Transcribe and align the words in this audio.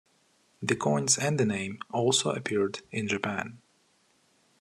The 0.63 0.75
coins 0.75 1.19
and 1.19 1.39
the 1.39 1.45
name 1.45 1.77
also 1.91 2.31
appeared 2.31 2.79
in 2.89 3.07
Japan. 3.07 3.61